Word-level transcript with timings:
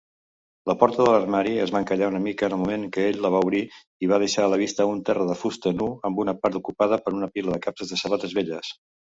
La 0.69 0.75
porta 0.83 0.97
de 0.99 1.09
l'armari 1.15 1.51
es 1.65 1.73
va 1.75 1.81
encallar 1.83 2.07
una 2.13 2.21
mica 2.23 2.47
en 2.47 2.55
el 2.55 2.61
moment 2.61 2.85
que 2.95 3.05
ell 3.09 3.19
la 3.25 3.31
va 3.35 3.41
obrir 3.49 3.59
i 4.07 4.09
va 4.13 4.19
deixar 4.25 4.47
a 4.47 4.49
la 4.55 4.59
vista 4.63 4.89
un 4.95 5.05
terra 5.11 5.29
de 5.33 5.37
fusta 5.43 5.75
nu 5.83 5.91
amb 6.11 6.25
una 6.25 6.37
part 6.47 6.59
ocupada 6.63 7.01
per 7.05 7.15
una 7.21 7.31
pila 7.37 7.55
de 7.57 7.63
capses 7.69 7.95
de 7.95 8.03
sabates 8.05 8.37
velles. 8.41 8.75